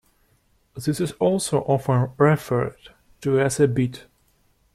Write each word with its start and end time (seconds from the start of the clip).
This 0.73 0.99
is 0.99 1.11
also 1.19 1.59
often 1.61 2.09
referred 2.17 2.89
to 3.21 3.39
as 3.39 3.59
a 3.59 3.67
beat. 3.67 4.07